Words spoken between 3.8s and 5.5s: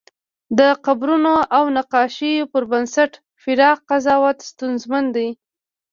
قضاوت ستونزمن دی.